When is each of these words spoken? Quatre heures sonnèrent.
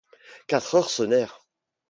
Quatre 0.47 0.73
heures 0.73 0.89
sonnèrent. 0.89 1.45